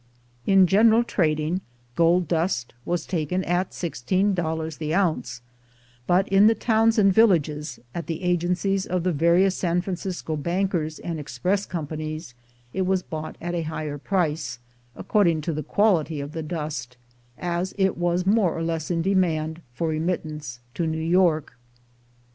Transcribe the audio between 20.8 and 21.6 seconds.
New York.